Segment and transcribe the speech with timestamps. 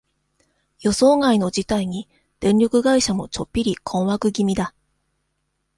[0.79, 2.09] 予想外の事態に、
[2.39, 4.73] 電力会社も、ちょっぴり困惑気味だ。